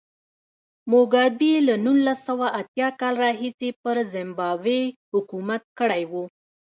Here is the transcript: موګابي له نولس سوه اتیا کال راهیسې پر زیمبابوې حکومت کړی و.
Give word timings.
موګابي 0.91 1.51
له 1.67 1.75
نولس 1.85 2.19
سوه 2.27 2.47
اتیا 2.59 2.87
کال 2.99 3.13
راهیسې 3.23 3.69
پر 3.83 3.95
زیمبابوې 4.13 4.81
حکومت 5.13 5.63
کړی 5.79 6.03
و. 6.11 6.13